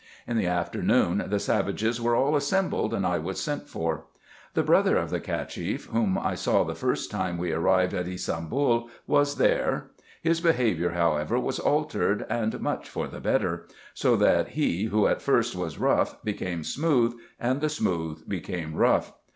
In 0.25 0.35
the 0.35 0.47
afternoon 0.47 1.25
the 1.27 1.39
savages 1.39 2.01
were 2.01 2.15
all 2.15 2.35
assembled, 2.35 2.91
and 2.91 3.05
I 3.05 3.19
was 3.19 3.39
sent 3.39 3.69
for. 3.69 4.05
The 4.55 4.63
brother 4.63 4.97
of 4.97 5.11
the 5.11 5.19
Cacheff, 5.19 5.85
whom 5.91 6.17
I 6.17 6.33
saw 6.33 6.63
the 6.63 6.73
first 6.73 7.11
time 7.11 7.37
we 7.37 7.51
arrived 7.51 7.93
at 7.93 8.07
Ybsambul, 8.07 8.89
was 9.05 9.35
there: 9.35 9.91
his 10.23 10.41
behaviour 10.41 10.89
however 10.93 11.39
was 11.39 11.59
altered, 11.59 12.25
and 12.31 12.59
much 12.61 12.89
for 12.89 13.07
the 13.07 13.19
better; 13.19 13.67
so 13.93 14.15
that 14.15 14.47
he, 14.57 14.85
who 14.85 15.05
at 15.05 15.21
first 15.21 15.55
was 15.55 15.77
rough, 15.77 16.23
became 16.23 16.63
smooth, 16.63 17.13
and 17.39 17.61
the 17.61 17.69
smooth 17.69 18.27
became 18.27 18.73
rough. 18.73 19.13